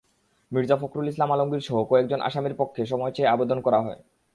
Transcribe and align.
মির্জা 0.51 0.75
ফখরুল 0.81 1.07
ইসলাম 1.07 1.29
আলমগীরসহ 1.31 1.77
কয়েকজন 1.91 2.19
আসামির 2.21 2.55
পক্ষে 2.55 2.81
সময় 2.85 3.13
চেয়ে 3.15 3.31
আবেদন 3.33 3.59
করা 3.61 3.79
হয়। 3.85 3.99